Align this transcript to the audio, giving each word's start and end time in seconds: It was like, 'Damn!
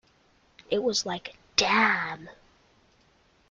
It 0.71 0.81
was 0.81 1.05
like, 1.05 1.37
'Damn! 1.57 2.29